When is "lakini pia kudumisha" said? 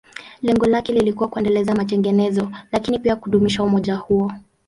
2.71-3.63